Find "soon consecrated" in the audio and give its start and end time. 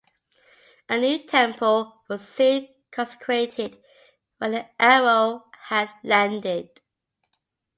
2.27-3.77